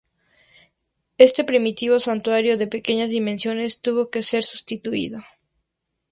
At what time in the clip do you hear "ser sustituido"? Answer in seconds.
4.23-5.19